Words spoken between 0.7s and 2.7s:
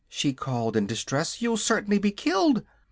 in distress, "you'll certainly be killed."